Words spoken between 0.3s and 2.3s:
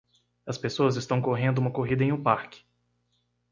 As pessoas estão correndo uma corrida em um